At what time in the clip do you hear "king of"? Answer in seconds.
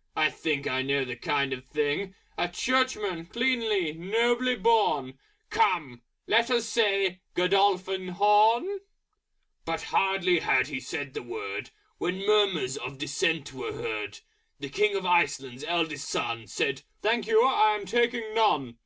14.70-15.06